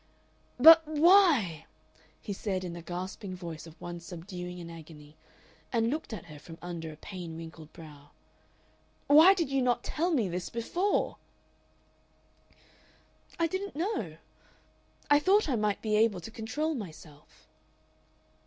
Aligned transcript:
"But 0.59 0.81
why," 0.87 1.67
he 2.19 2.33
said 2.33 2.63
in 2.63 2.73
the 2.73 2.81
gasping 2.81 3.35
voice 3.35 3.67
of 3.67 3.79
one 3.79 3.99
subduing 3.99 4.59
an 4.59 4.71
agony, 4.71 5.15
and 5.71 5.91
looked 5.91 6.11
at 6.11 6.25
her 6.25 6.39
from 6.39 6.57
under 6.59 6.91
a 6.91 6.95
pain 6.97 7.37
wrinkled 7.37 7.71
brow, 7.71 8.09
"why 9.05 9.35
did 9.35 9.51
you 9.51 9.61
not 9.61 9.83
tell 9.83 10.09
me 10.09 10.27
this 10.27 10.49
before?" 10.49 11.17
"I 13.37 13.45
didn't 13.45 13.75
know 13.75 14.17
I 15.11 15.19
thought 15.19 15.47
I 15.47 15.55
might 15.55 15.83
be 15.83 15.95
able 15.97 16.19
to 16.21 16.31
control 16.31 16.73
myself." 16.73 17.47